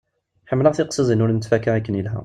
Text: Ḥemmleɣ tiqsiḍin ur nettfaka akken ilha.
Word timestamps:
Ḥemmleɣ 0.49 0.73
tiqsiḍin 0.73 1.23
ur 1.23 1.31
nettfaka 1.31 1.71
akken 1.77 1.99
ilha. 2.01 2.15